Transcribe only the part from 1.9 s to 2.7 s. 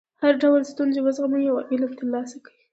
ترلاسه کړئ.